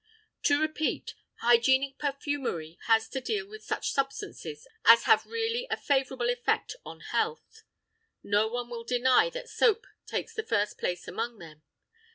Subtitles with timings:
[0.45, 6.27] To repeat, hygienic perfumery has to deal with such substances as have really a favorable
[6.31, 7.61] effect on health.
[8.23, 11.61] No one will deny that soap takes the first place among them.